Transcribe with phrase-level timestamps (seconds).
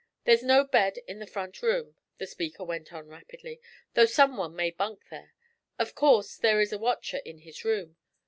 [0.23, 3.61] There's no bed in the front room,' the speaker went on rapidly,
[3.93, 5.35] 'though someone may bunk there.
[5.77, 7.97] Of course there's a watcher in his room.